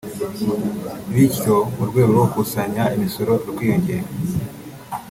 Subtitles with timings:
[1.13, 4.07] bityo n’urwego rwo gukusanya imisoro rukiyongera